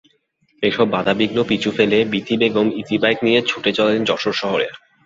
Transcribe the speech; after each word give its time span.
এসব 0.63 0.87
বাধাবিঘ্ন 0.89 1.37
পিছু 1.49 1.69
ফেলে 1.77 1.97
বীথি 2.11 2.35
বেগম 2.41 2.67
ইজিবাইক 2.81 3.17
নিয়ে 3.23 3.39
ছুটে 3.49 3.71
চলেন 3.77 3.99
যশোর 4.09 4.35
শহরে। 4.41 4.67